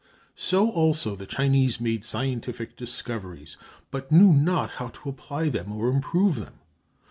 [0.33, 3.55] So, also, the Chinese made scientific discoveries
[3.91, 6.55] but knew not how to apply them or improve them.